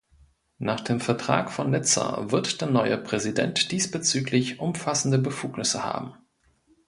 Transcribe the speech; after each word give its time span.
Nach 0.57 0.79
dem 0.79 0.99
Vertrag 0.99 1.51
von 1.51 1.69
Nizza 1.69 2.31
wird 2.31 2.59
der 2.59 2.67
neue 2.71 2.97
Präsident 2.97 3.71
diesbezüglich 3.71 4.59
umfassende 4.59 5.19
Befugnisse 5.19 5.83
haben. 5.85 6.15